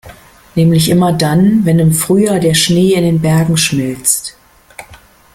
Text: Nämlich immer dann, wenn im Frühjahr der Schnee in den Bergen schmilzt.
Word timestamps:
Nämlich 0.55 0.89
immer 0.89 1.13
dann, 1.13 1.63
wenn 1.63 1.77
im 1.77 1.93
Frühjahr 1.93 2.39
der 2.39 2.55
Schnee 2.55 2.93
in 2.93 3.03
den 3.03 3.21
Bergen 3.21 3.55
schmilzt. 3.55 4.35